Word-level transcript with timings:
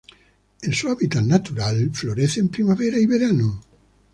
En 0.63 0.73
su 0.73 0.89
hábitat 0.89 1.21
natural 1.21 1.91
florece 1.93 2.39
en 2.39 2.49
primavera 2.49 2.97
y 2.97 3.05
verano. 3.05 3.61